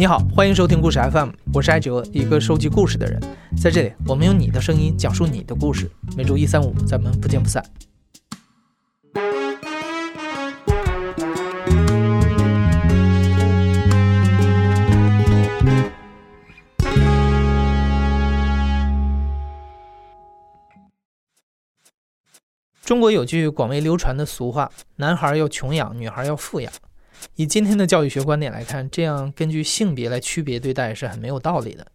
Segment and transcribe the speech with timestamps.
[0.00, 3.20] 你好，欢迎收听故事 FM，我是艾哲，一个收集故事的人。
[3.60, 5.90] 在这里，我们用你的声音讲述你的故事。
[6.16, 7.60] 每周一、三、五，咱们不见不散。
[22.84, 26.72] 中国有句广为流传的俗话：“男孩要穷养，女孩要富养。”
[27.36, 31.86] 以今天的教育学观点来看，这样根据性别来区别对待是很没有道理的。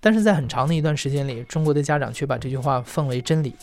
[0.00, 3.54] 但是在很长的一段时间里，中国的家长却把这句话奉为真理。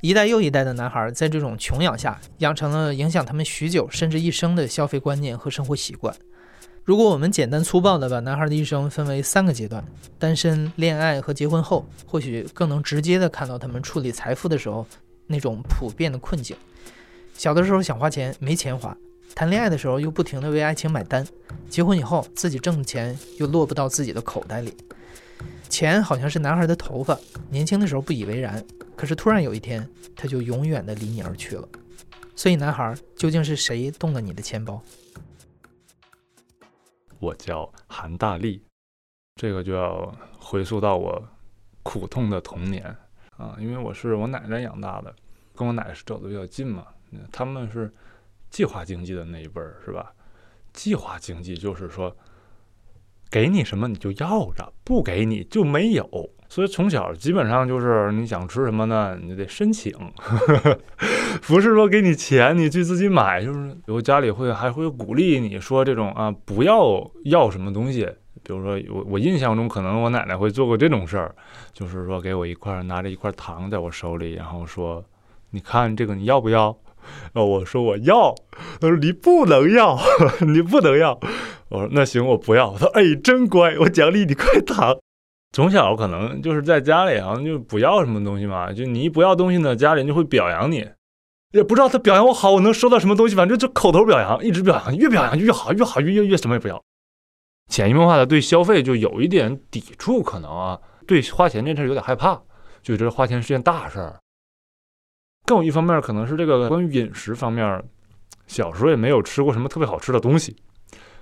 [0.00, 6.14] 一代又一代的男孩在这种穷养下，养成了影响他们许久甚至一生的消费观念和生活习惯。
[6.84, 9.84] 如果我们简单粗暴地把男孩的一生分为三个阶段：
[10.18, 14.86] 单身、恋爱和结婚后，或许更能直接地看到他们处理财富的时候
[15.26, 16.56] 那种普遍的困境。
[17.34, 18.96] 小的时候想花钱，没钱花。
[19.34, 21.24] 谈恋爱的时候又不停的为爱情买单，
[21.68, 24.76] 结婚以后自己挣的钱又落不到自己的口袋里。
[25.68, 27.16] 钱好像是男孩的头发，
[27.48, 28.64] 年轻的时候不以为然，
[28.96, 31.68] 可是突然有一天，他就永远的离你而去了。
[32.34, 34.82] 所以，男孩究竟是谁动了你的钱包？
[37.20, 38.60] 我叫韩大力，
[39.36, 41.22] 这个就要回溯到我
[41.84, 42.84] 苦痛的童年
[43.36, 45.14] 啊，因为我是我奶奶养大的，
[45.54, 46.86] 跟我奶奶是走的比较近嘛，
[47.30, 47.92] 他们是。
[48.50, 50.12] 计划经济的那一辈儿是吧？
[50.72, 52.14] 计划经济就是说，
[53.30, 56.30] 给你什么你就要着，不给你就没有。
[56.50, 59.92] 所以从小基本上就是你想吃什么呢，你就得申请，
[61.46, 63.44] 不是说给你钱你去自己买。
[63.44, 68.08] 就是有家里会还会鼓励你说这种啊，不要要什么东西。
[68.42, 71.34] 比如说我我印象中可能我奶奶会做过这种事儿，
[71.72, 75.04] 就是说给我一块拿着一块糖在我手里，然后说
[75.50, 76.74] 你看这个你要不要？
[77.34, 78.34] 哦，我说我要，
[78.80, 79.98] 他说你不能要，
[80.46, 81.18] 你不能要。
[81.68, 82.72] 我说那行，我不要。
[82.72, 84.96] 他说哎，真乖，我奖励你块糖。
[85.52, 90.86] 从小可能就是在家里好像就不要什么东西嘛，就你一不要东西呢，家里人就会表扬你。
[91.52, 96.82] 也不知道他表扬我好，我能收到什么东西，反正就口头表扬，一直表扬，越表扬越好，越好越越越什么也不要。
[97.70, 102.34] 潜移默化的对消费就有一点抵触，可能啊，对花钱这事有点害怕，
[102.82, 104.20] 就觉得花钱是件大事儿。
[105.48, 107.82] 更有一方面可能是这个关于饮食方面，
[108.46, 110.54] 小时候也没有吃过什么特别好吃的东西，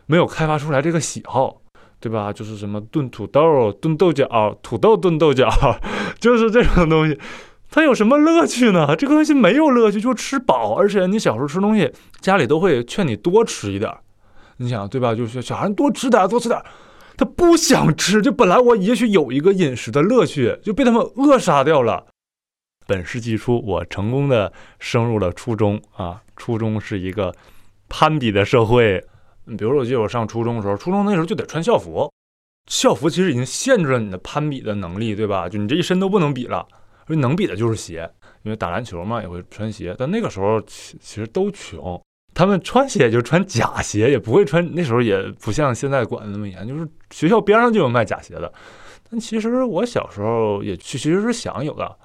[0.06, 1.62] 没有开发出来这个喜好，
[2.00, 2.32] 对吧？
[2.32, 4.26] 就是什么炖土豆、炖豆角、
[4.62, 5.48] 土豆炖豆角，
[6.18, 7.16] 就是这种东西，
[7.70, 8.96] 它有什么乐趣呢？
[8.96, 10.74] 这个东西没有乐趣，就吃饱。
[10.74, 13.92] 而且你小时候吃东西，家里都会劝你多吃一点，
[14.56, 15.14] 你想对吧？
[15.14, 16.60] 就是小孩多吃点，多吃点，
[17.16, 22.06] 他不想吃，就本来我也许有一个饮食的乐趣，就被他们扼杀掉了。
[22.86, 26.22] 本世纪初，我成功的升入了初中啊！
[26.36, 27.34] 初中是一个
[27.88, 29.02] 攀比的社会。
[29.58, 32.12] 比如说，我记得我上初中的时候，初中那时候就得穿校服，
[32.66, 35.48] 校服其实已经限制了你的攀比的能力，对吧？
[35.48, 36.66] 就你这一身都不能比了，
[37.08, 38.10] 能比的就是鞋，
[38.42, 39.94] 因为打篮球嘛也会穿鞋。
[39.98, 42.00] 但那个时候其其实都穷，
[42.34, 44.68] 他们穿鞋就穿假鞋，也不会穿。
[44.74, 48.52] 那时候也不像现在管的那么严，就是学校边上就有卖假鞋的。
[49.08, 51.96] 但其实我小时候也其实是想有的。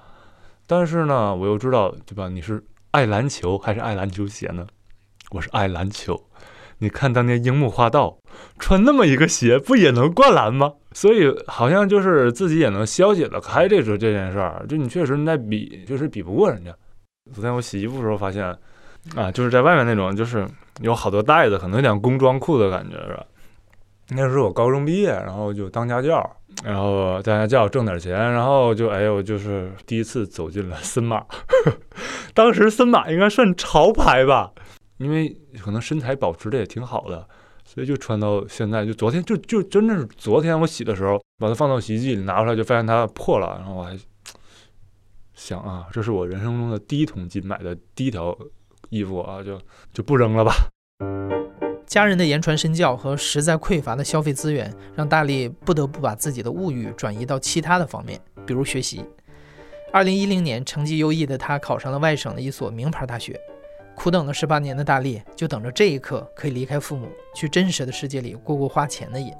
[0.66, 2.28] 但是呢，我又知道，对吧？
[2.28, 2.62] 你是
[2.92, 4.66] 爱篮球还是爱篮球鞋呢？
[5.30, 6.20] 我是爱篮球。
[6.78, 8.18] 你看当年樱木花道
[8.58, 10.72] 穿那么一个鞋，不也能灌篮吗？
[10.92, 14.64] 所以好像就是自己也能消解得开这这这件事儿。
[14.68, 16.74] 就你确实你在比，就是比不过人家。
[17.32, 18.44] 昨天我洗衣服的时候发现，
[19.14, 20.44] 啊，就是在外面那种，就是
[20.80, 23.24] 有好多袋子，可能有点工装裤的感觉，是吧？
[24.08, 26.18] 那时候我高中毕业，然后就当家教。
[26.62, 31.24] 然后大家叫我挣点钱，然后就哎呦，就是第一次走进了森马。
[32.34, 34.52] 当时森马应该算潮牌吧，
[34.98, 37.28] 因为可能身材保持的也挺好的，
[37.64, 38.86] 所以就穿到现在。
[38.86, 43.56] 就昨天就就真的是昨天我洗的时候，把它放到洗衣机里拿出来，就发现它破了。
[43.58, 43.98] 然后我还
[45.34, 48.36] 想啊，这是我人生中的第一桶金买的第一条
[48.90, 49.60] 衣服啊，就
[49.92, 50.52] 就不扔了吧。
[51.92, 59.04] 家人的言传身教和实在匮乏的消费资源，让大力不得不把自己的物欲转移到其他的方面，比如学习。
[59.92, 63.38] 二零一零年，成绩优异的他考上了外省的一所名牌大学。
[63.94, 69.30] 苦等了十八年的大力，就等着这一刻可以离开父母，去真实的世界里过过花钱的瘾。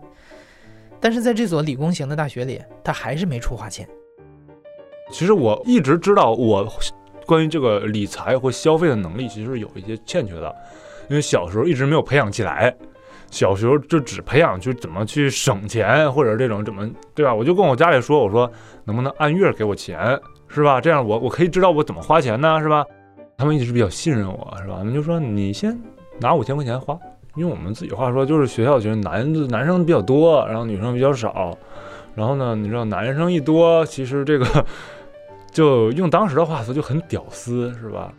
[1.00, 3.88] 但是在这所理工型的大学里，他还是没处花钱。
[5.10, 6.70] 其实我一直知道，我
[7.24, 10.54] 关于这个理财或消费的能力，其实有一些欠缺的。
[11.08, 12.74] 因为小时候一直没有培养起来，
[13.30, 17.34] 小时候就只培养就怎么去省钱，或者这种怎么对吧？
[17.34, 18.50] 我就跟我家里说，我说
[18.84, 20.18] 能不能按月给我钱，
[20.48, 20.80] 是吧？
[20.80, 22.84] 这样我我可以知道我怎么花钱呢，是吧？
[23.36, 24.76] 他们一直比较信任我，是吧？
[24.78, 25.78] 他们就说你先
[26.20, 26.98] 拿五千块钱花，
[27.36, 31.56] 用我们自己话说，就是学校其实男男生比较多，然后女生比较少。
[32.14, 34.46] 然后呢，你知道男生一多，其实这个
[35.50, 38.12] 就用当时的话说就很屌丝，是吧？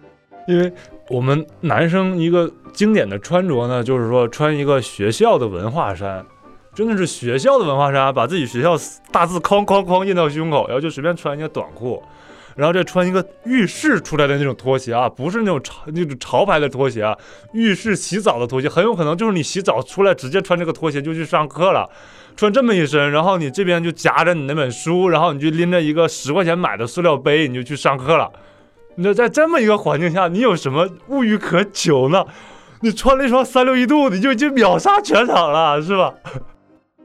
[0.47, 0.71] 因为
[1.09, 6.25] 我们男生一个经典的穿着呢，就是说穿一个学校的文化衫，
[6.73, 8.75] 真的是学校的文化衫，把自己学校
[9.11, 12.01] 大字哐哐哐印到胸口，然后就随便穿一个短裤。
[12.55, 17.17] 然后再穿一个浴室出来的那种拖鞋啊，不是那种潮那种潮牌的拖鞋啊，
[17.51, 21.89] 浴室洗澡的拖鞋，很有可能就是你洗澡出来直接穿这个拖鞋就去上课了，
[22.35, 28.31] 穿这么一身，然后你这边就夹着你那本书，然后你就拎着一个十块钱买的塑料杯，你就去上课了。
[28.95, 32.25] 你说在这么一个环境下，你有什么物欲可求呢？
[32.81, 36.13] 你穿了一双三六一度，你就已经秒杀全场了，是吧？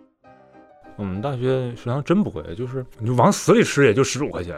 [0.97, 4.57] 我们大学食堂真不贵，就是你就往死里吃也就十五块钱。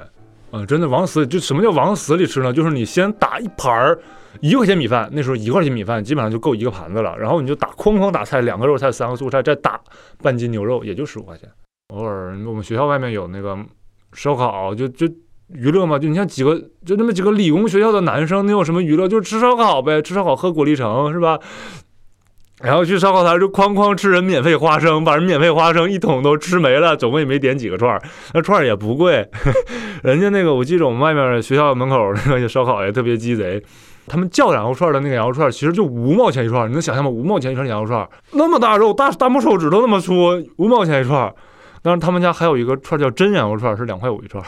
[0.52, 2.52] 嗯，真的往死就什么叫往死里吃呢？
[2.52, 4.00] 就是你先打一盘儿
[4.40, 7.16] 一块钱米饭，那时候一块钱米饭基本上就够一个盘子了。
[7.16, 9.78] 然后你就打哐哐打菜，两个肉菜，三个素菜，再打
[10.22, 11.48] 半斤牛肉，也就十五块钱。
[11.94, 13.56] 偶尔我们学校外面有那个
[14.14, 15.06] 烧烤，就就
[15.52, 19.08] 娱乐嘛，就你像几个就那么几个理工学校的男生，你有什么娱乐？
[19.08, 21.38] 就是吃烧烤呗，吃烧烤喝果粒橙是吧？
[22.62, 28.02] 然后去烧烤摊就哐哐吃人免费花生，把人免费花生一桶都吃没了，总共也没点几个串儿，
[28.34, 29.26] 那串儿也不贵。
[30.04, 33.62] 人家那个我记得我们外面学校门口那个烧烤也特别鸡贼，
[34.06, 37.08] 他们叫羊肉串的那个羊肉串其实就五毛钱一串，你能想象吗？
[37.08, 40.14] 五毛钱一串羊肉串，那么大肉，大大拇手指头那么粗，
[40.58, 41.32] 五毛钱一串。
[41.82, 44.44] 但是他们家还有一个串叫真羊肉串，是两块五一串。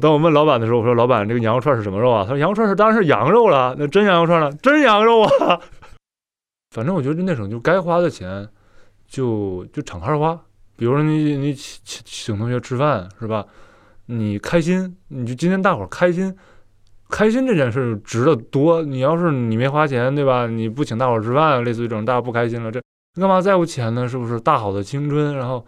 [0.00, 2.24] 当我问老板的时候，我说老板这个羊肉串是什么肉啊？
[2.24, 4.50] 他说羊肉串是当然是羊肉了，那真羊肉串呢？
[4.62, 5.60] 真羊肉啊。
[6.74, 8.48] 反正我觉得那种就该花的钱，
[9.06, 10.38] 就就敞开花。
[10.76, 13.44] 比如说你你请请请同学吃饭是吧？
[14.06, 16.36] 你开心，你就今天大伙儿开心，
[17.08, 18.82] 开心这件事值得多。
[18.82, 20.46] 你要是你没花钱对吧？
[20.48, 22.82] 你不请大伙儿吃饭，类似于这种大家不开心了，这
[23.14, 24.08] 你干嘛在乎钱呢？
[24.08, 24.40] 是不是？
[24.40, 25.64] 大好的青春，然后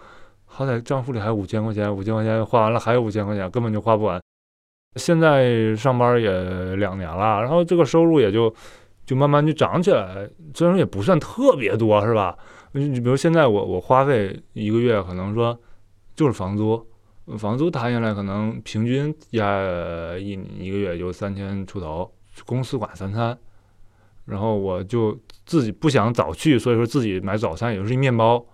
[0.56, 4.20] 好歹账户里还有五千块钱，五千块钱花完了还有五千块钱，根本就花不完。
[4.94, 8.54] 现在上班也两年了，然后这个收入也就。
[9.06, 12.36] 就慢慢就涨起来，虽然说也不算特别多，是吧？
[12.72, 15.56] 你比如现在我我花费一个月可能说
[16.16, 16.84] 就是房租，
[17.38, 22.12] 房租谈下来可能平均压一一个月就三千出头，
[22.44, 23.38] 公司管三餐，
[24.24, 28.44] 然后我就自己不想早去，所以说自己买早餐，也就是一面包，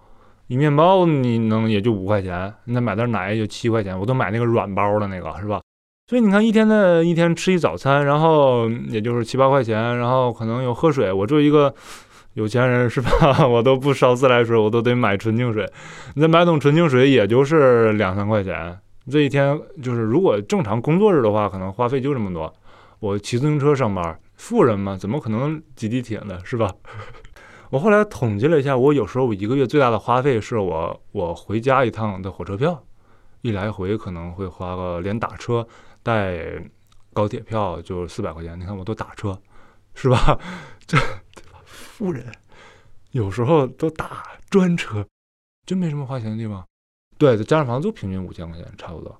[0.52, 5.62] 一面包你能也就五块钱，那买袋奶也就七块钱，我都买那个软包的那个，是吧？
[6.08, 11.10] 所以你看，一天的一天吃一早餐，然后也就是七八块钱，然后可能有喝水。
[11.10, 11.75] 我作为一个
[12.34, 13.10] 有钱人，是吧？
[13.49, 15.66] 我都不烧自来水，我都得买纯净水。
[16.16, 18.78] 你再买桶纯净水，也就是两三块钱。
[19.10, 22.52] 这一天就是，如果正常工作日的话，可能花费就这么多。
[23.00, 26.38] 我骑自行车上班，富人嘛，怎么可能挤地铁呢？
[26.44, 26.70] 是吧？
[27.73, 32.85] 我后来统计了一下，我有时候我一个月最大的花费是我我回家一趟的火车票，
[33.41, 35.67] 一来回可能会花个连打车。
[36.03, 36.63] 带
[37.15, 39.41] 高铁票就四百块钱，你看我都打车，
[39.95, 40.39] 是吧？
[40.87, 40.99] 这
[41.65, 42.27] 富人
[43.13, 45.03] 有时候都打专车，
[45.65, 46.63] 真没什么花钱的地方。
[47.17, 49.19] 对，加上房租，平均五千块钱差不多。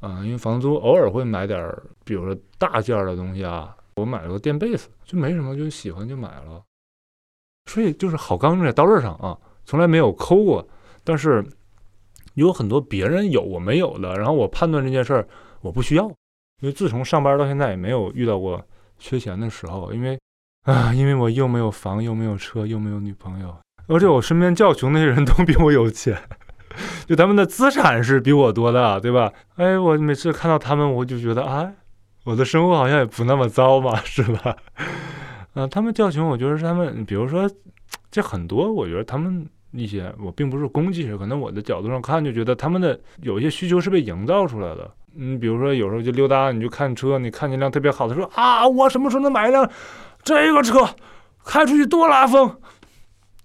[0.00, 1.74] 嗯，因为房租偶尔会买点，
[2.04, 3.74] 比如说大件的东西啊。
[3.96, 6.62] 我买了个垫被子，就没什么，就喜欢就买了。
[7.66, 10.66] 所以就是好钢用在刀刃上啊，从来没有抠过。
[11.04, 11.44] 但是
[12.34, 15.26] 有很多别人有我没有的，然后我判断这件事儿。
[15.60, 16.06] 我不需要，
[16.60, 18.60] 因为自从上班到现在也没有遇到过
[18.98, 19.92] 缺钱的时候。
[19.92, 20.18] 因为
[20.64, 26.20] 啊，因为我又没有房，又没有车，又没有女朋友，而且我身边较穷那些人都比我有钱，
[27.06, 29.32] 就他们的资产是比我多的，对吧？
[29.54, 31.72] 哎，我每次看到他们，我就觉得啊，
[32.24, 34.56] 我的生活好像也不那么糟嘛，是吧？
[35.54, 37.50] 啊，他们叫穷，我觉得是他们，比如说
[38.10, 44.90] 这很多，我觉得他们一些，我并不是攻击谁，可能我的角度上看，就觉得他们的有一些需求是被营造出来的。
[45.14, 49.68] 嗯，比如说有时候就溜达，你就看车，你看见辆特别好的，说啊，我什么时候能买一辆
[50.22, 50.88] 这个车，
[51.44, 52.58] 开出去多拉风。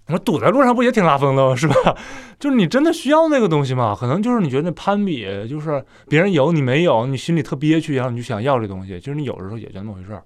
[0.06, 1.54] 我堵在路上不也挺拉风的吗？
[1.54, 1.94] 是吧？
[2.40, 3.94] 就是你真的需要那个东西吗？
[3.94, 8.98] 可能就是你觉得攀比，就是别人有你没有，你心里特憋屈，然后你就想要这东西。
[8.98, 10.22] 其实你有的时候也就那么回事儿。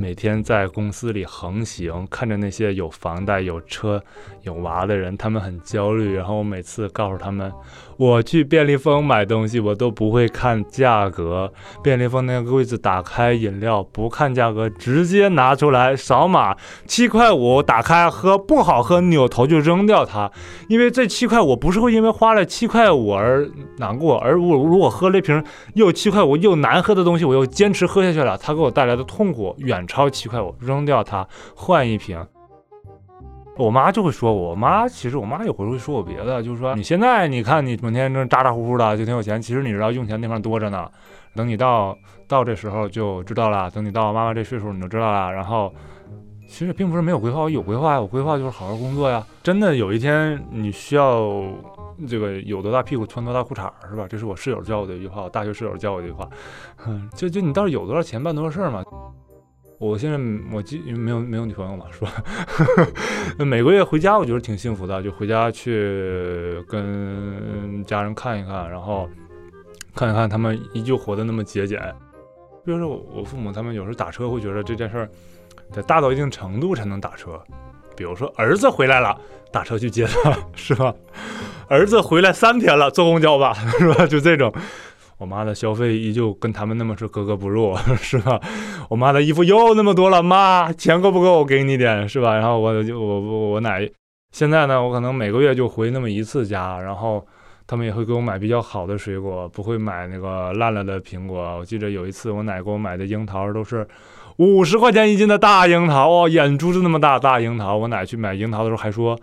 [0.00, 4.02] 每天在公司里横行，看着那些有房贷、有车、
[4.44, 6.14] 有娃的人，他们很焦虑。
[6.14, 7.52] 然后我每次告诉他们，
[7.98, 11.52] 我去便利蜂买东西，我都不会看价格。
[11.82, 20.32] 便利蜂那个柜子打开，饮料不看价格，直接拿出来扫码，七块五，打开喝不好喝，扭头就扔掉它。
[20.70, 32.24] 因为这七块，我不是会因为花了七块五而难过，而我如果喝了一瓶又七块五又难喝的东西，我又坚持喝下去了，它给我带来的痛苦远超七块五，扔掉它，换一瓶。
[33.56, 40.88] 我妈就会说，我我妈其实我妈有回会说我别的，就是说你现在你看你整天这咋咋呼呼的就挺有钱，其实你知道用钱地方多着呢。
[41.34, 45.32] 等你到到这时候就知道了，等你到妈妈这岁数你就知道了。
[45.32, 45.74] 然后
[46.48, 49.26] 其实并不是没有规划，我有规划，我规划就是好好工作呀。
[49.42, 51.42] 真的有一天你需要
[52.08, 54.06] 这个有多大屁股穿多大裤衩是吧？
[54.08, 56.28] 这是我室友教我的一句话，我大学室友教我的一句话。
[57.14, 58.82] 就就你倒是有多少钱办多少事儿嘛。
[59.80, 60.18] 我现在
[60.54, 62.12] 我记没有没有女朋友嘛，是吧？
[63.42, 69.08] 每个月回家我觉得挺幸福的，就回家去跟家人看一看，然后
[69.94, 71.80] 看一看他们依旧活得那么节俭。
[72.62, 75.08] 比如说我父母他们有时候打车会觉得这件事儿
[75.72, 77.42] 得大到一定程度才能打车，
[77.96, 79.18] 比如说儿子回来了，
[79.50, 80.94] 打车去接他，是吧？
[81.68, 84.06] 儿子回来三天了，坐公交吧， 是吧？
[84.06, 84.52] 就这种。
[85.20, 88.40] 我妈的消费依旧跟他们那么是格格不入， 是吧？
[88.88, 91.40] 我妈的衣服又那么多了，妈，钱够不够？
[91.40, 92.34] 我给你点，是吧？
[92.36, 93.86] 然后我就我我我奶，
[94.32, 97.22] 现在呢，我可能每个月就回那么一次家，然后
[97.66, 101.38] 他们也会给我买比较好的水果，不会买那个烂了的苹果。
[101.58, 103.86] 我记得有一次我奶给我买的樱桃都是
[104.38, 107.76] 五十块钱一斤的大樱桃哦，眼珠子那么大大樱桃。
[107.76, 109.20] 我奶去买樱桃的时候还说。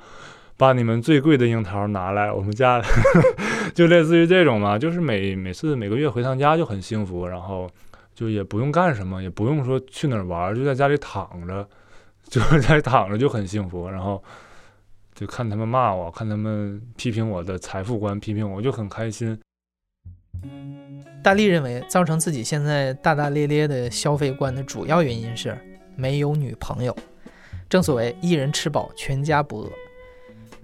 [0.58, 2.82] 把你们最贵的樱桃拿来，我们家
[3.76, 7.70] 就类似于这种嘛，就是每每次每个月回趟家就很幸福，然后
[8.16, 11.68] 就也不用干什么，也不用说去哪儿玩，就在家里躺着，
[12.28, 14.24] 就是在躺着就很幸福，然后
[15.14, 19.40] 就看他们骂我，看他们批评我的财富观，批评我就很开心。
[21.24, 25.56] 大力认为，造成自己现在大大咧咧的消费观的主要原因是
[25.96, 26.96] 没有女朋友。
[27.70, 29.70] 正所谓一人吃饱，全家不饿。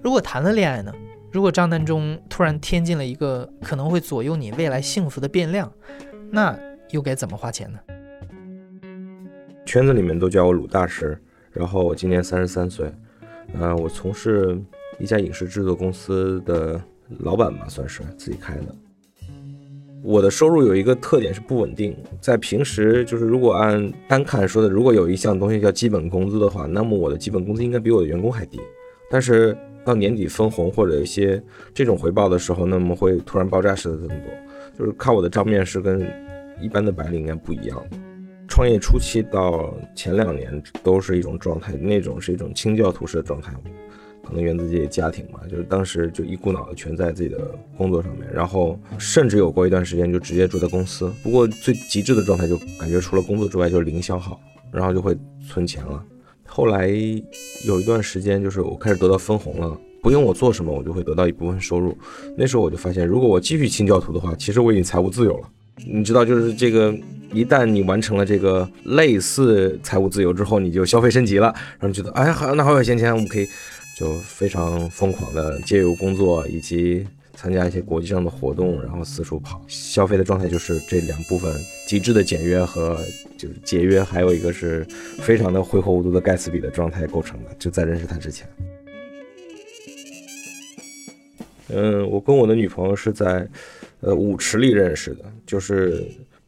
[0.03, 0.93] 如果谈了恋爱呢？
[1.31, 5.72] 如果账单中突然添进了一个可能会左右你未来幸福的变量，
[6.29, 6.60] 那
[6.91, 7.79] 又该怎么花钱呢？
[9.65, 11.17] 圈子里面都叫我鲁大师，
[11.53, 12.91] 然后我今年三十三岁，
[13.57, 14.62] 呃，我从事
[15.00, 16.79] 一家影视制作公司的
[17.19, 18.75] 老板吧，算是自己开的。
[20.03, 28.60] 我的收入有一个特点是不稳定，在平时就是如果按单看说的，如果有一项东西叫基本工资的话，那么我的基本工资应该比我的员工还低，
[29.10, 29.57] 但是。
[29.85, 31.41] 到年底分红或者一些
[31.73, 34.17] 这种回报的时候，那么会突然爆炸式的增多，
[34.77, 36.07] 就是看我的账面是跟
[36.61, 37.83] 一般的白领应该不一样。
[38.47, 43.51] 创业初期到前两年都是一种状态，那种是一种清教徒式的状态，
[44.23, 47.39] 可能源自自己家庭嘛，就是当时就一股脑的全在自己的
[47.77, 51.11] 工作上面，然后甚至有过一段时间就直接住在公司。
[51.23, 54.39] 不过最极致的状态就感觉除了工作之外就是零消耗，
[54.71, 56.05] 然后就会存钱了。
[56.45, 56.88] 后来
[57.65, 61.97] 有一段时间，就是我开始得到分红了，不用我做什么，我就会得到一部分收入。
[62.38, 65.47] 那时候我就发现，如果我继续清教徒的话，其实我已经财务自由了。
[65.88, 66.93] 你知道，就是这个，
[67.33, 73.47] 一旦你完成了这个类似财务自由之后，你就消费升级了，然后觉得，哎，好，那好有闲钱，我们可以
[73.97, 77.05] 就非常疯狂的借由工作以及。
[77.35, 81.53] 参加一些国际上的活动，然后四处跑，消费的状态就是这两部分
[81.87, 82.97] 极致的简约和
[83.37, 84.85] 就是节约，还有一个是
[85.19, 87.49] 非常的挥霍无度的盖茨比的状态构成的。
[87.57, 88.47] 就在认识他之前，
[91.69, 93.47] 嗯，我跟我的女朋友是在
[93.99, 96.05] 呃舞池里认识的，就是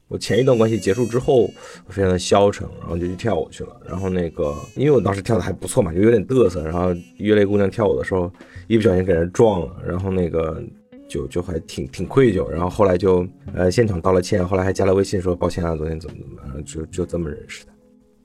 [0.08, 1.48] 我前一段关系结束之后，
[1.90, 3.76] 非常的消沉，然后就去跳舞去了。
[3.88, 8.32] 然后那个因为我当时跳的还不错嘛，就有点嘚瑟，然后约了一姑娘跳舞的时候。
[8.68, 10.60] 一不小心给人撞了，然后那个
[11.08, 17.72] 就就还挺挺愧疚，然后后来就呃现场道了歉，后来还加了微信说抱歉啊，昨天怎么怎么，然后就就这么认识的。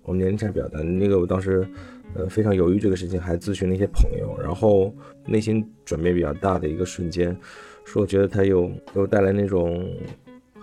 [0.03, 1.69] 我们年龄差比较大，那个我当时
[2.15, 4.95] 呃非常犹豫这个事情，还咨询了一些朋友，然后
[5.27, 7.37] 内心转变比较大的一个瞬间，
[7.85, 9.87] 说我觉得他有给我带来那种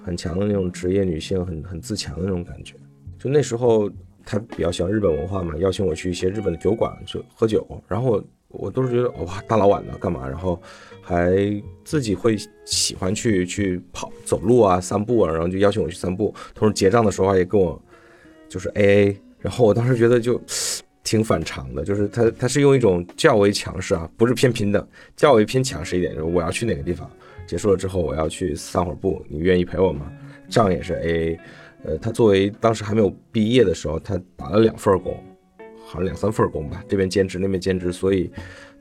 [0.07, 2.73] 很强的那种职业女性，很很自强的那种感觉。
[3.19, 3.91] 就那时候
[4.25, 8.23] 他比较喜欢日本文化嘛，邀请我去一些日本的酒馆去喝酒，然后。
[8.49, 10.25] 我我都是觉得哇，大老晚的干嘛？
[10.25, 10.57] 然后
[11.01, 16.33] 还自己会喜欢去去跑走路啊、散步啊，然后就邀请我去散步。
[16.55, 17.79] 同时结账的时候也跟我
[18.47, 19.17] 就是 A A。
[19.41, 20.41] 然后我当时觉得就
[21.03, 24.87] 挺反常的，就是他他是用一种较为强势啊，不是偏平等，
[25.17, 26.13] 较为偏强势一点。
[26.13, 27.11] 就是我要去哪个地方，
[27.47, 30.11] 结束了之后我要去散会儿步，你愿意陪我吗？
[30.49, 31.39] 账也是 A A。
[31.83, 35.17] 呃，他作为当时还没有毕业的时候，他打了两份工。
[35.89, 38.29] 好像两三份工吧，这边兼职那边兼职，所以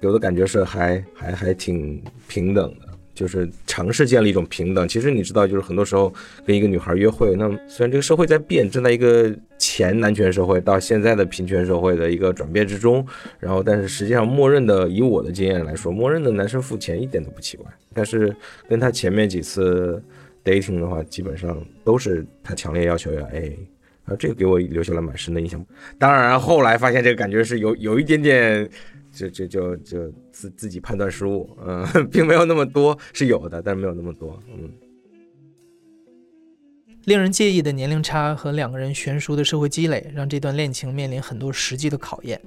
[0.01, 2.96] 给我的感觉是还还还挺平等的。
[3.17, 4.87] 就是尝试建立一种平等。
[4.87, 6.13] 其实你知道，就是很多时候
[6.47, 13.05] 跟一个女孩约会，那虽然这个社会在变，正在一个前男权社会到现在的平权社会的一个转变之中，
[13.41, 17.67] 然后但是实际上默认的，以我的经验来说，默认的男生付钱一点都不奇怪。
[17.95, 18.37] 但是
[18.69, 20.01] 跟他前面几次
[20.45, 23.59] dating 的话，基本上都是他强烈要求要 A。
[24.07, 25.65] 啊，这个给我留下了蛮深的印象。
[25.99, 28.69] 当然，后来发现这个感觉是有有一点点，
[29.13, 34.71] 就就就就自自己判断失误，嗯， 并没有那么多，是有的，但是没有那么多，嗯。
[37.05, 42.41] 令人介意的年龄差和两个人悬殊的社会积累，让这段恋情面临很多实际的考验。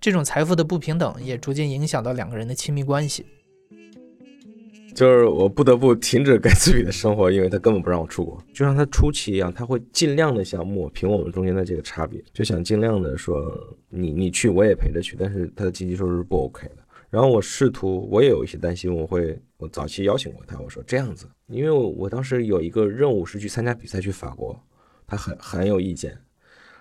[0.00, 3.26] 这种财富的不平等也逐渐影响到两个人的亲密关系。
[4.98, 13.40] 就是我不得不停止跟 自己的生活，因为他根本不让我出国，就像他初期一样，他会尽量的想抹平我们中间的这个差别，就想尽量的说
[13.88, 16.78] 你你去我也陪着去，但是他的经济收入是不 OK 的。
[17.10, 24.60] 然后我试图，我也有一些担心，我会我早期邀请过他，我说这样子，因为我我当时有一个任务是去参加比赛去法国，
[25.06, 26.18] 他很很有意见。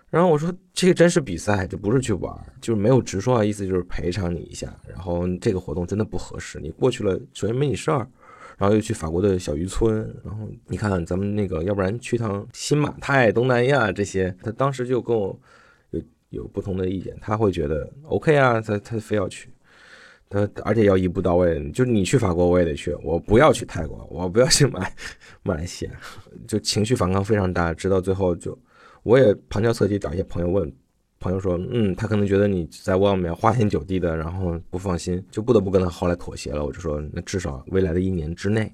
[0.10, 4.74] 然后我说这个真是比赛，这不是去玩，就是没有直说啊，意思就是赔偿你一下。
[4.88, 8.08] 然后这个活动真的不合适，你过去了首先没你事儿，
[8.58, 14.34] 然后又去法国的小渔村，然后你看咱们那个，要不然去趟新马泰、东南亚这些。
[14.42, 15.38] 他当时就跟我
[15.90, 19.50] 有有不同的意见，他会觉得 OK 啊，他他非要去，
[20.30, 24.90] 他而且要一步到位，就是你去法国我也得去，我不要去泰国，我不要去马
[25.44, 25.92] 马来西亚，
[26.48, 28.58] 就情绪反抗非常大，直到最后就。
[29.08, 30.70] 我也旁敲侧击找一些朋友问，
[31.18, 36.66] 朋友说，嗯，他可能觉得你在外面花天酒地的，然后不放心，就不得不跟他后来妥协了。
[36.66, 38.70] 我就说，那至少未来的一年之内，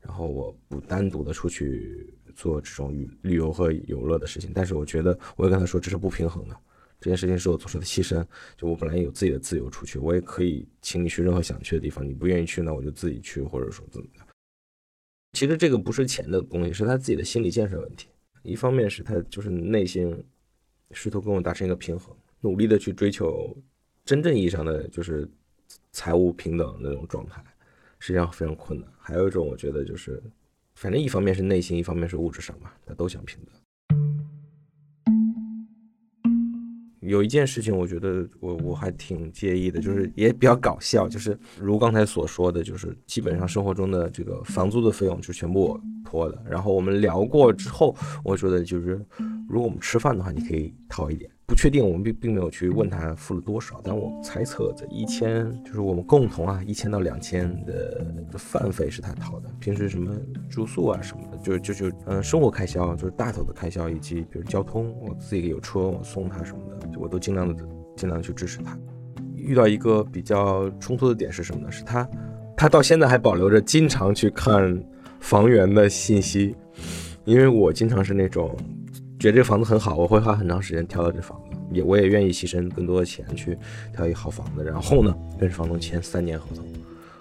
[0.00, 4.52] 然后我不单独的出去做这种旅旅游和游乐的事情。
[4.54, 6.56] 但是我觉得，我也跟他说，这是不平衡的，
[6.98, 8.24] 这件事情是我做出的牺牲。
[8.56, 14.24] 就我本来有自己的自由出去，我也可以请你去任何想去的地方，你不愿意去，那我就自己去，或者说怎么的。
[15.34, 18.08] 其实这个不是钱的东西，是他自己的心理建设问题。
[18.44, 20.22] 一方面是他就是内心
[20.92, 23.56] 试图跟我达成一个平衡，努力的去追求
[24.04, 25.28] 真正意义上的就是
[25.90, 27.42] 财务平等那种状态，
[27.98, 28.88] 实际上非常困难。
[28.98, 30.22] 还有一种我觉得就是，
[30.74, 33.54] 反正一方面是内心，一方面是物质上吧，他都想平等。
[37.06, 46.42] 有一件事情，我觉得我我还挺介意的，就是也比较搞笑，就是如刚才所说的，就是基本上生活中的这个房租的费用就全部我拖的。
[46.48, 49.04] 然后我们聊过之后，我觉得就是，
[49.48, 51.30] 如果我们吃饭的话，你可以掏一点。
[51.46, 58.02] 不确定，我们并并没有去问他付了多少，但我猜测在一千，就是我们共同啊一千到两千的
[58.38, 59.50] 饭费是他掏的。
[59.60, 60.16] 平时什么
[60.48, 68.78] 住宿啊什么的，就就就嗯生活开销，就是大头的开销，以及比如交通，我自己有车，我送他什么的，我都尽量的尽量去支持他。
[69.36, 71.70] 遇到一个比较冲突的点是什么呢？
[71.70, 72.08] 是他
[72.56, 74.82] 他到现在还保留着经常去看
[75.20, 76.56] 房源的信息，
[77.24, 78.56] 因为我经常是那种。
[79.24, 83.56] 觉得这房子很好，我会花很长时间挑到这房子，也我也愿意牺牲更多的钱去
[83.96, 84.62] 挑一好房子。
[84.62, 86.62] 然后呢，跟房东签三年合同，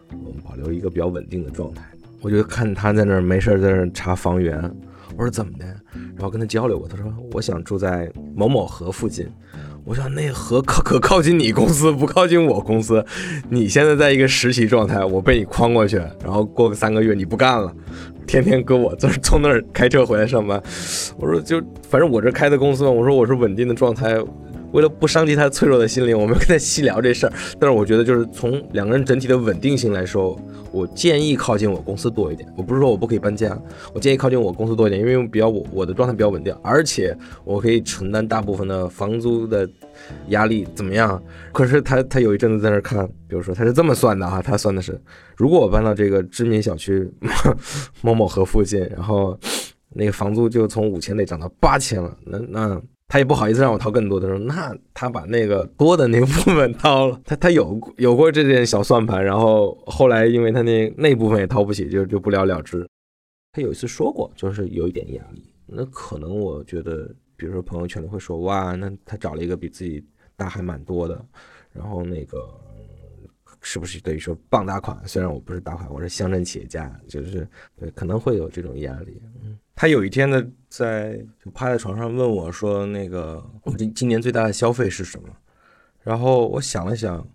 [0.10, 1.82] 我们保留一个比较稳定的状态。
[2.20, 4.60] 我就看他在那儿没事儿在那儿查房源，
[5.16, 5.66] 我说怎么的？
[5.94, 9.26] 然后跟他交流过，他说我想住在某某河附近。
[9.86, 13.06] 我想那河靠可靠近你公司，不靠近我公司。
[13.50, 17.74] 你现在在一个实习状态，我被你诓过去，然后过个三个月你不干了。
[18.28, 20.62] 天天搁我这儿从那儿开车回来上班，
[21.18, 24.18] 我说就反正我这开的公司嘛，我说我是稳定的状态。
[24.74, 27.34] 为了不伤及他脆弱的心灵，我没跟他细聊这事儿。
[27.60, 30.38] 但是我觉得，就是从两个人整体的稳定性来说，
[30.72, 32.52] 我建议靠近我公司多一点。
[32.58, 33.58] 我不是说我不可以搬家，
[33.94, 39.70] 我建议靠近我公司多一点，因为比较我我的状态比较稳定，而且我可以承担大部分的房租的
[40.30, 41.22] 压力，怎么样？
[41.52, 45.00] 可是他他有一阵子在那儿看，比如说他是这么算的哈，他算的是，
[45.38, 47.08] 如果我搬到这个知名小区
[48.02, 49.40] 某某河附近，然后
[49.92, 52.82] 那个房租就从五千得涨到八千了，那那。
[53.14, 62.90] 他也不好意思让我掏更多，他说那他把那个多的那部分掏了，他他有有过这点小算盘，然后后来因为他那那部分也掏不起，就就不了了之。
[63.52, 70.04] 他有一次说过，就是有一点压力，那可能我觉得，比如说朋友圈里会说哇，那他找了一个比自己
[70.36, 71.24] 大还蛮多的，
[71.72, 72.50] 然后那个
[73.62, 75.00] 是不是等于说傍大款？
[75.06, 77.48] 虽然我不是大款，我是乡镇企业家，就是
[77.80, 79.56] 对可能会有这种压力，嗯。
[79.76, 85.28] 他有一天呢，在就趴在床上问我说：“那个，我今今年最大的消费是什么？”
[86.04, 87.28] 然后我想了想，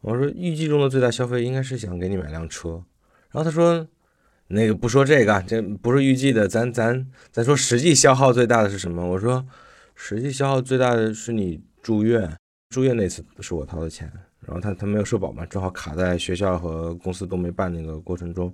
[0.00, 2.82] 我说：“预计中的最大消费应该是想给你买辆车。”
[3.30, 3.86] 然后他说
[4.48, 9.46] ：“那个不说这个，这不是预计的，咱咱咱说实际消耗最大的是什么？”我说
[9.94, 12.36] ：“实际消耗最大的是你住院，
[12.70, 14.10] 住院那次是我掏的钱。
[14.40, 18.52] 然后他他没有社保嘛，正好卡在学校和公司都没办那个过程中。”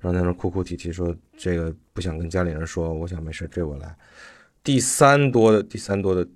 [0.00, 3.94] 然后在那哭哭啼啼说这个不想跟家里人说，我想没事，这我来。
[4.64, 6.26] 第三多的第三多的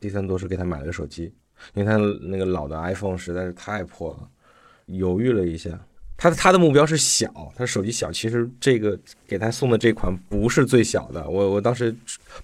[0.00, 1.32] 第三多是给他买了个手机，
[1.74, 1.96] 因为他
[2.28, 4.28] 那个老的 iPhone 实在是太破了，
[4.86, 5.78] 犹豫了一下。
[6.16, 11.28] 他他的目标是小，他手机小，其实这个给他送的这款不是最小的。
[11.28, 11.94] 我我当时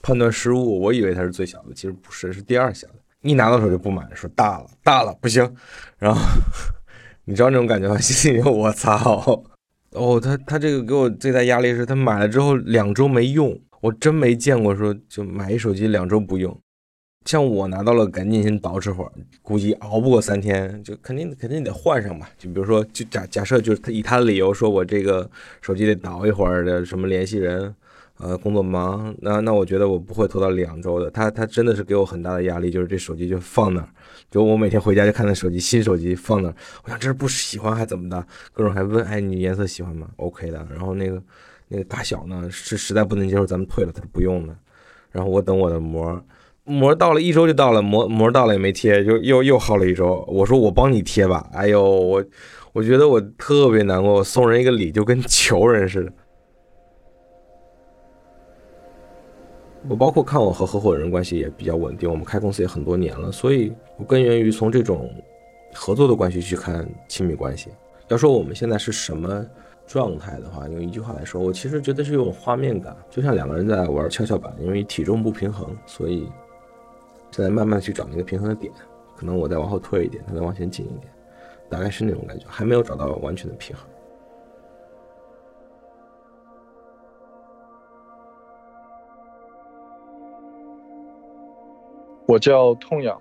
[0.03, 2.95] 判断失误，我以为他是最小的，其实不是，是第二小的。
[3.23, 5.57] 一拿到手就不买，说大了大了不行。
[5.99, 6.21] 然后
[7.25, 7.97] 你知道那种感觉吗？
[7.99, 9.45] 心里我操！
[9.93, 16.57] 哦，他他这个给我最大压力是他买了之后两周没用，我真没见过说就买一手机两周不用。
[17.27, 22.31] 像我拿到了，赶紧先捯饬会儿，估计熬不过三天，就肯定肯定得换上吧。
[22.39, 25.29] 就比如说，就假假设就是他以他的理由说，我这个
[25.61, 27.75] 手机得倒一会儿的，什么联系人，
[28.21, 31.11] 呃，工作忙，那那我觉得我不会拖到两周的。
[31.11, 33.89] 他他真的是给我很大的压力，就是这手机就放那儿，
[34.31, 36.55] 就我每天回家就看那手机，新手机放那儿，
[36.85, 40.67] 我想这是不喜欢还怎么的，各种还问，哎，你颜色喜欢吗？OK 的。
[40.71, 41.23] 然后那个
[41.69, 44.55] 那个大小呢，是实在不能接受，咱们退了，他是不用的。
[45.11, 46.23] 然后我等我的膜。
[46.65, 50.25] 膜到了一周就到了，膜膜到了也没贴，就又又耗了一周。
[50.29, 52.25] 我说我帮你贴吧，哎呦我
[52.73, 56.13] 我觉得我特别难过，我送人一个礼就跟求人似的。
[59.89, 65.11] 我包括看我和合伙人关系也比较稳定，我们开公司也很多年了，所以我更愿意从这种
[65.73, 67.71] 合作的关系去看亲密关系。
[68.09, 69.47] 要说我们现在是什么
[69.87, 76.29] 状态的话，用一句话来说，我其实觉得是有种画面感，就像两个人在玩跷跷板，因为体重不平衡，所以。
[77.33, 78.73] 现在慢慢去找那个平衡的点，
[79.17, 81.07] 可能我再往后退一点，他再往前进一点，
[81.69, 83.87] 大概是那种感觉，还没有找到完全的平衡。
[92.31, 93.21] 我叫痛痒，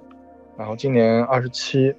[0.56, 1.91] 然后今年二十七，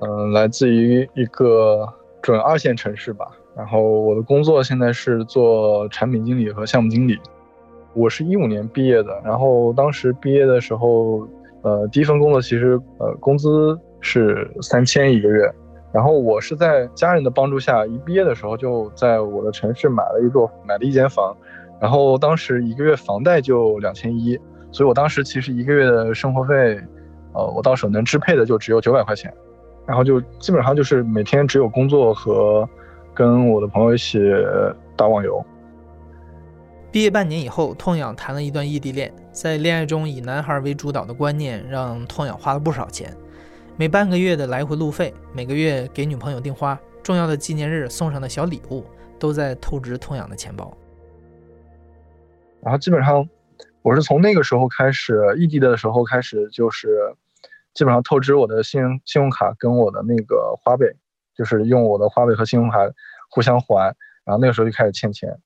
[0.00, 1.88] 嗯，来自于一个
[2.20, 3.30] 准二线城市吧。
[3.56, 7.16] 然后我的工作现在是做产品经理和项目经理。
[7.94, 11.26] 我是一五年毕业的，然后当时毕业的时候。
[11.62, 15.52] 呃，第一份工作其实呃工资是三千一个月，
[15.92, 21.36] 然后我是在家人的帮助下，一毕业的时候就在我的城市买了一座买了一间房，
[21.80, 24.38] 然后当时一个月房贷就两千一，
[24.76, 26.78] 所以我当时其实一个月的生活费，
[27.32, 29.32] 呃，我到手能支配的就只有九百块钱，
[29.86, 32.68] 然后就基本上就是每天只有工作和
[33.14, 34.20] 跟我的朋友一起
[34.94, 35.42] 打网游。
[36.92, 39.10] 毕业半年以后，痛痒谈了一段异地恋。
[39.32, 43.10] 在恋爱中以男孩为主导的观念，让痛痒花了不少钱。
[43.78, 48.84] 每半个月的来回路费，每个月给女朋友订花，重要的纪念日送上的小礼物，
[49.18, 50.70] 都在透支痛痒的钱包。
[52.62, 53.26] 然后基本上，
[53.86, 56.88] 我是从那个时候开始，异地的时候开始，就是
[57.72, 60.86] 基本上透支我的信用信用卡跟我的那个花呗，
[61.36, 62.78] 就是用我的花呗和信用卡
[63.30, 63.94] 互相还。
[64.24, 65.38] 然后那个时候就开始欠钱。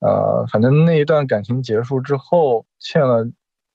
[0.00, 3.26] 呃，反正那一段感情结束之后，欠了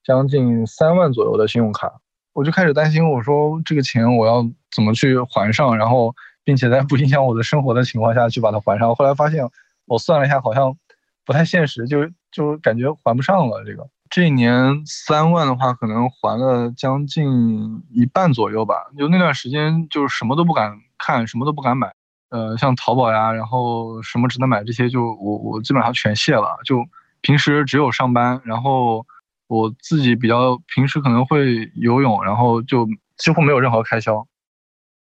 [0.03, 1.91] 将近三万左右的信用卡，
[2.34, 8.93] 我就开始担心，我说这个钱我要怎么去还上，然后并且在不影响我的生活的情况下去把它还上。
[8.93, 9.49] 后来发现，
[9.88, 10.77] 我算了一下，好像
[11.25, 13.63] 不太现实，就就感觉还不上了。
[13.65, 18.76] 这个这一年三万的话，可能还了将近一半左右吧。
[18.97, 21.93] 就那段时间，就是什么都不敢看，什么都不敢买。
[22.30, 26.60] 呃，像淘宝呀，然后什么值得买这些，就我我基本上全卸了。
[26.65, 26.86] 就
[27.21, 29.06] 平时只有上班，然后
[29.47, 32.86] 我自己比较平时可能会游泳，然后就
[33.17, 34.28] 几乎没有任何开销。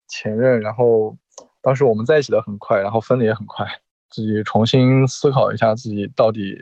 [0.08, 1.18] 前任，然后
[1.64, 3.66] 当时我们在一起的很快，然后分的也很快。
[4.12, 6.56] 自己重新思考一下自己到底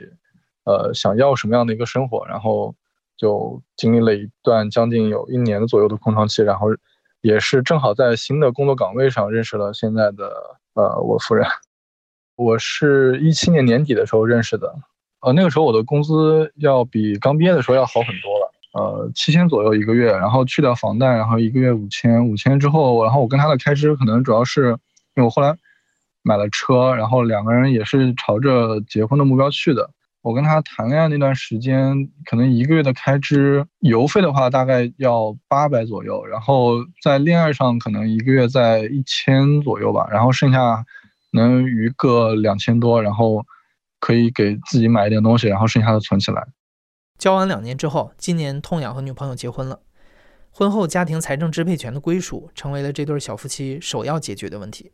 [0.70, 2.74] 呃想要什么样的一个生活，然后
[3.16, 6.68] 就经历了一段将近有一年的左右的空窗期，然后。
[7.22, 10.32] 也是正好在新的工作岗位上认识了现在的
[10.72, 11.46] 呃我夫人，
[12.34, 14.74] 我是一七年年底的时候认识的，
[15.20, 24.70] 呃那个时候我的工资要比刚毕业的时候要好很多了，呃七千左右一个月，然后去掉房贷，然后一个月五千，五千之后，然后我跟他的开支可能主要是
[25.14, 25.54] 因为我后来
[26.22, 29.90] 买了车，然后两个人也是朝着结婚的目标去的。
[30.22, 40.84] 我跟他谈恋爱那段时间，可能一个月的开支，油费的话大概要八百左右，然后在恋爱上可能一个月在一千左右吧，然后剩下
[41.32, 43.42] 能余个两千多，然后
[43.98, 46.46] 可以给自己买一点东西，然后剩下的存起来。
[47.18, 49.80] 交往两年之后，今年痛痒和女朋友结婚了，
[50.50, 54.92] 婚后家庭财政支配权的归属成为了这对小夫妻首要解决的问题。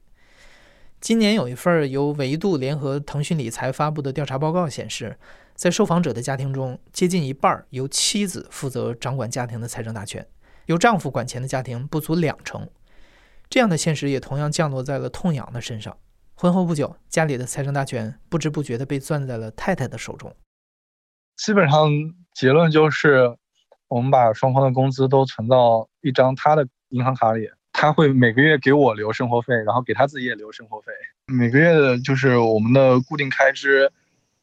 [1.01, 5.19] 今年有一份由维度联合腾讯理财发布的调查报告显示，
[5.55, 10.27] 在受访者的家庭中，接近一半由妻子负责掌管家庭的财政大权，
[10.67, 12.69] 由丈夫管钱的家庭不足两成。
[13.49, 15.97] 这样的现实也同样降落在了痛痒的身上。
[16.35, 20.35] 婚后不久，家里的财政大权不知不觉地被攥在了太太的手中。
[21.37, 21.89] 基本上
[22.35, 23.37] 结论就是，
[23.89, 30.91] 我们把双方的工资都存到一张他的银行卡里，他会每个月给我留生活费，然后给他自己也留生活费。
[31.27, 33.93] 每个月的就是我们的固定开支，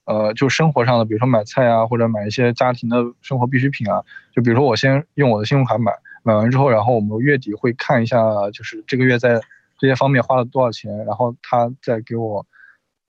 [0.06, 4.04] 呃，就生活上的，比如说买菜啊，或者买一些家庭的生活必需品啊。
[4.36, 5.92] 就比如说我先用我的信用卡买，
[6.24, 8.18] 买完之后，然后我们月底会看一下，
[8.52, 9.42] 就是这个月在。
[9.80, 12.46] 这些方面花了多少钱，然后他再给我，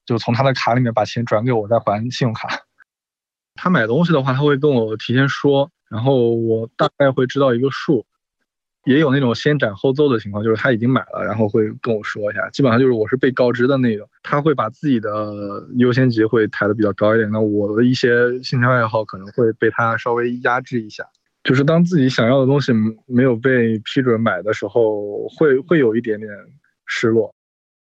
[0.05, 2.49] 就从他的卡里面把钱转给我，再还信用卡。
[3.55, 8.05] 他买东西的话，他会跟我提前说，然后我大概会知道一个数。
[8.85, 12.49] 也有那种先斩后奏的情况，就是他已经买了，然后会跟我说一下。
[12.51, 18.09] 基本上就是我是被告知的那种，他会把自己的优先级会抬得比较高一点，那我的一些
[18.42, 21.05] 兴趣爱好可能会被他稍微压制一下。
[21.42, 22.73] 就是当自己想要的东西
[23.07, 26.31] 没有被批准买的时候，会会有一点点。
[26.87, 27.35] 失落。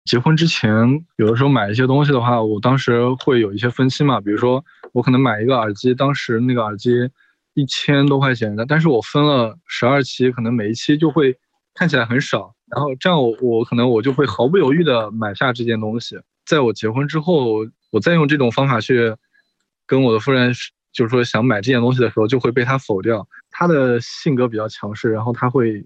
[0.04, 0.70] 结婚之前，
[1.16, 4.20] 有的时候买一些东西的话，我当时会有一些分期嘛。
[4.20, 7.10] 比如说，我可能买一个耳机，当时那个耳机
[7.54, 11.38] 一千多块钱的，但是我分了十二期，可能每一期就会
[11.74, 12.54] 看起来很少。
[12.68, 16.18] 然后这样我我可能我就会毫不犹豫的买下这件东西。
[16.46, 19.16] 在我结婚之后，我再用这种方法去
[19.86, 20.54] 跟我的夫人，
[20.94, 23.28] 就是说想买这件东西的时候，就会被他否掉。
[23.50, 25.86] 他的性格比较强势，然后他会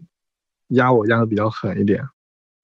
[0.69, 2.08] 压我压的比较狠一点。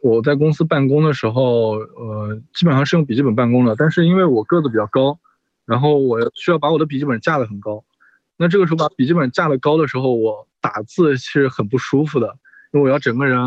[0.03, 3.75] 我在公司办公的时候，呃，基本上是用笔记本办公的。
[3.75, 5.19] 但是因为我个子比较高，
[5.65, 7.83] 然后我需要把我的笔记本架得很高。
[8.41, 12.35] 那这个时候把笔记本架得高的时候，我打字是很不舒服的，
[12.73, 13.37] 因为我要整个人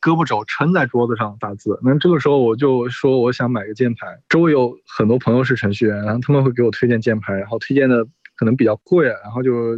[0.00, 1.78] 胳膊肘撑在桌子上打字。
[1.82, 4.18] 那这个时候我就说我想买个键盘。
[4.28, 8.04] 周围有很多朋友是程序员，然后他们会给我推荐键盘，然后推荐的
[8.36, 9.76] 可能比较贵，然后就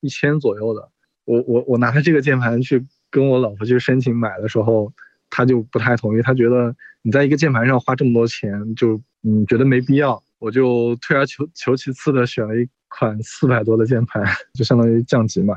[0.00, 0.88] 一千左右的。
[1.24, 4.92] 我我我拿着这个键盘去跟我老婆去申请买的时候。
[5.32, 10.20] 他就不太同意，他觉得你在一个键盘上花这么多钱，就嗯觉得没必要。
[10.40, 14.22] 我就退而求求其次的选了一款四百多的键盘，
[14.52, 15.56] 就相当于降级嘛。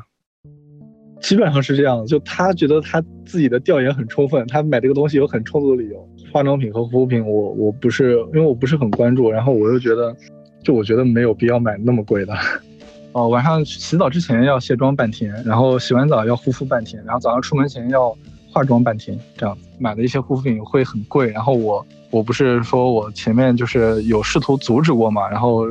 [1.19, 6.07] 基本上是这样，就他觉得他自己的调研很充分，他买这个东西有很充足的理由。
[6.31, 10.15] 化妆品和护肤品，我我不是因为我不是很关注，然后我又觉得，
[10.63, 12.33] 就我觉得没有必要买那么贵的。
[13.11, 18.15] 哦，晚上洗澡之前要卸妆半天，然后洗完澡要护肤半天，然后早上出门前要。
[18.55, 21.31] 化妆半天，这样买的一些护肤品会很贵。
[21.31, 25.65] 然后我我不是说我前面就是有试图阻止过嘛，然后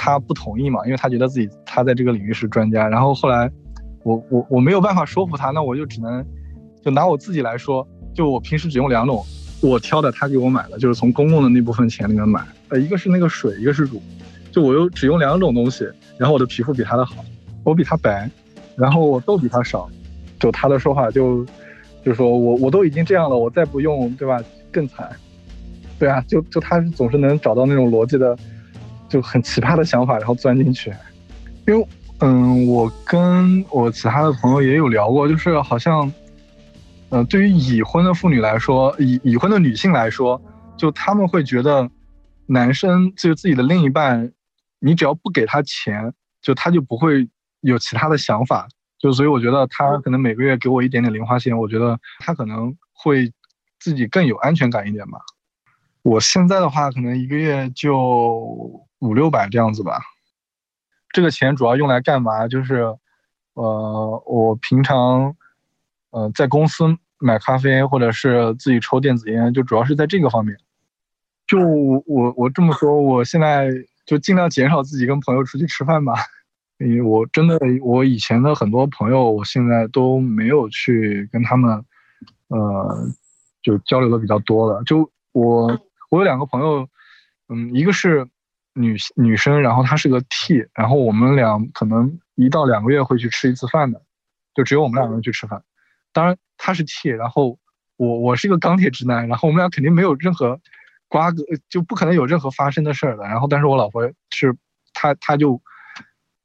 [0.00, 2.88] 他不同意嘛，因为他觉得自己他在这个领域是专家。
[2.88, 3.50] 然后后来
[4.04, 6.24] 我我我没有办法说服他，那我就只能
[6.82, 9.24] 就拿我自己来说，就我平时只用两种，
[9.60, 12.40] 我挑的他给我买的，就是从公共的那部分钱里面买。
[12.68, 14.00] 呃，一个是那个水，一个是乳，
[14.52, 17.24] 就我又只用两种东西，然后我的皮肤比他的好，
[17.64, 18.30] 我比他白，
[18.76, 19.90] 然后我痘比他少，
[20.38, 21.44] 就他的说法就。
[22.04, 24.40] 就说我我都已经这样了，我再不用，对吧？
[24.70, 25.10] 更惨。
[25.98, 28.38] 对啊，就就他总是能找到那种逻辑的，
[29.08, 30.92] 就很奇葩的想法，然后钻进去。
[31.66, 31.88] 因为，
[32.20, 36.12] 嗯，我跟我其他的朋友也有聊过，就是好像，
[37.10, 40.40] 嗯，对于已婚的妇女来说，已已婚的女性来说，
[40.76, 41.88] 就他们会觉得，
[42.46, 44.32] 男生就是自己的另一半，
[44.80, 47.28] 你只要不给他钱，就他就不会
[47.60, 48.68] 有其他的想法。
[48.98, 53.32] 就所以我觉得他可能每个月给我一点点零花钱，我觉得他可能会
[53.78, 55.18] 自己更有安全感一点吧。
[56.02, 57.98] 我现在的话，可能一个月就
[59.00, 60.00] 五六百这样子吧。
[61.10, 62.46] 这个钱主要用来干嘛？
[62.48, 62.94] 就是，
[63.54, 65.34] 呃，我平常，
[66.10, 66.84] 呃，在公司
[67.18, 70.56] 买咖啡或者是自己抽电子烟，就主要是在这个方面。
[71.46, 71.58] 就
[72.06, 73.70] 我我这么说，我现在
[74.04, 76.14] 就尽量减少自己跟朋友出去吃饭吧。
[76.78, 81.84] 因为我真的，我以前的很多朋友，我现在都没有去跟他们，
[82.48, 83.08] 呃，
[83.62, 84.82] 就交流的比较多了。
[84.84, 85.76] 就我，
[86.08, 86.88] 我有两个朋友，
[87.48, 88.28] 嗯，一个是
[88.74, 94.02] 女女生，然后她是个 T，然后我们俩可能一到两个月会去吃一次饭的，
[94.54, 95.62] 就只有我们两个人去吃饭。
[96.12, 97.58] 当然她是 T，然后
[97.96, 100.60] 我我是一个钢铁直男，然后我们俩肯定没有任何
[101.08, 103.24] 瓜葛，就不可能有任何发生的事儿的。
[103.24, 104.56] 然后但是我老婆是，
[104.92, 105.60] 她她就。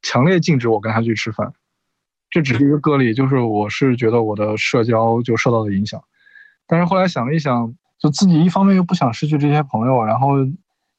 [0.06, 1.54] 强烈禁止我跟他去吃饭，
[2.28, 6.04] 这只是一个个例，就是我是觉得我的社交就受到了影响。
[6.66, 7.74] 但是后来想了一想，
[8.04, 10.32] 就自己一方面又不想失去这些朋友，然后，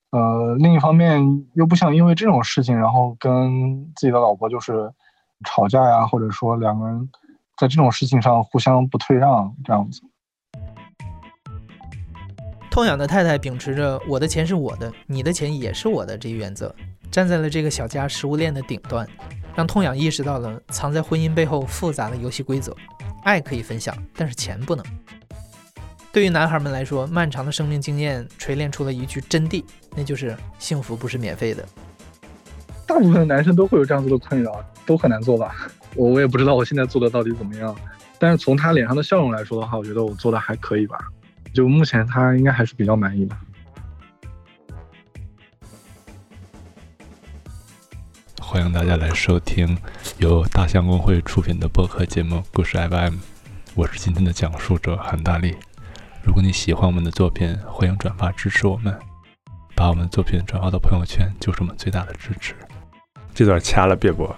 [0.10, 1.22] 呃，另一方面
[1.54, 4.92] 又不想因为这种事情，然后跟自己的老婆就是
[5.46, 7.08] 吵架呀，或者说两个人
[7.58, 10.02] 在这种事情上互相不退让这样子。
[12.72, 16.74] 痛痒的太太秉持着“我的钱是我的，你的钱也是我的”这一原则。
[17.12, 19.08] 站在了这个小家食物链的顶端，
[19.54, 22.76] 让痛痒意识到了藏在婚姻背后复杂的游戏规则：
[23.24, 24.84] 爱可以分享，但是钱不能。
[26.16, 29.62] 对于男孩们来说，漫长的生命经验锤炼出了一句真谛，
[29.98, 31.68] 那就是幸福不是免费的。
[32.88, 35.68] 大部分的男生都会有这样子的困扰，都很难做吧？
[35.94, 37.76] 我我也不知道我现在做的到底怎么样，
[38.18, 40.98] 但是从他脸上的笑容来说的话，我觉得我做的还可以吧。
[41.54, 43.36] 就目前他应该还是比较满意的。
[48.40, 49.78] 欢迎大家来收听
[50.20, 53.16] 由大象公会出品的播客节目《故事 FM》，
[53.74, 55.54] 我是今天的讲述者韩大力。
[56.36, 58.94] 如果你喜欢我们的作品，欢迎转发支持我们，
[59.74, 62.54] 把我们的作品转发到朋友圈，就是我们最大的支持。
[63.34, 64.36] 这段掐了别播。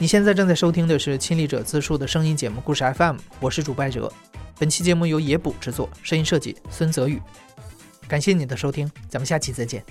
[0.00, 4.12] 你现在正在收听的是亲历者自述的声音节目《故事 FM》，我是主播哲。
[4.58, 7.22] 本期节目由野捕制作，声音设计孙泽宇。
[8.08, 9.84] 感谢你的收听，咱们下期再见。